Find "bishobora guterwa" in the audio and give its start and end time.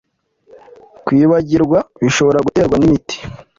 2.01-2.75